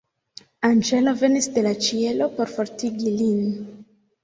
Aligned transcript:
Anĝelo 0.69 1.13
venis 1.19 1.49
de 1.59 1.65
la 1.67 1.75
ĉielo 1.89 2.31
por 2.41 2.51
fortigi 2.57 3.17
lin. 3.23 3.49